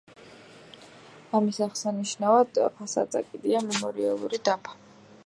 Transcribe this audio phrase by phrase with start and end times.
[1.39, 4.79] ამის აღსანიშნავად ფასადზე კიდია მემორიალური დაფა.